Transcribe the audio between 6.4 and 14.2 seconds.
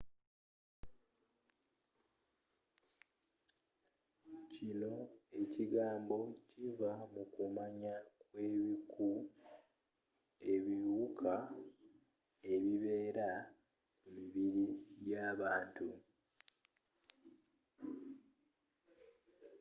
kiva mu kumanya kw'ebiku ebiwuka ebibeera ku